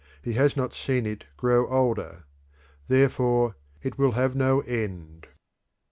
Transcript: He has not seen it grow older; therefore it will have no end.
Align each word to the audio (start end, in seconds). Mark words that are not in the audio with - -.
He 0.23 0.33
has 0.33 0.57
not 0.57 0.73
seen 0.73 1.05
it 1.05 1.25
grow 1.37 1.67
older; 1.67 2.23
therefore 2.87 3.55
it 3.83 3.99
will 3.99 4.13
have 4.13 4.35
no 4.35 4.61
end. 4.61 5.27